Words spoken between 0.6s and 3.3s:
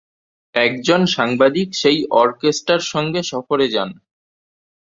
একজন সাংবাদিক সেই অর্কেস্ট্রার সঙ্গে